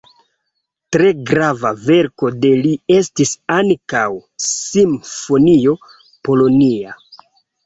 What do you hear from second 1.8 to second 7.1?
verko de li estis ankaŭ simfonio "Polonia".